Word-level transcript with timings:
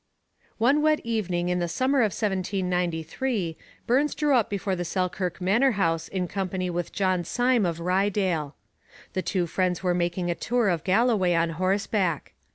One 0.57 0.81
wet 0.81 0.99
evening 1.03 1.49
in 1.49 1.59
the 1.59 1.67
summer 1.67 1.99
of 1.99 2.09
1793 2.11 3.55
Burns 3.85 4.15
drew 4.15 4.33
up 4.33 4.49
before 4.49 4.75
the 4.75 4.83
Selkirk 4.83 5.39
manor 5.39 5.73
house 5.73 6.07
in 6.07 6.27
company 6.27 6.71
with 6.71 6.91
John 6.91 7.23
Syme 7.23 7.67
of 7.67 7.79
Ryedale. 7.79 8.55
The 9.13 9.21
two 9.21 9.45
friends 9.45 9.83
were 9.83 9.93
making 9.93 10.31
a 10.31 10.33
tour 10.33 10.69
of 10.69 10.83
Galloway 10.83 11.35
on 11.35 11.51
horseback. 11.51 12.33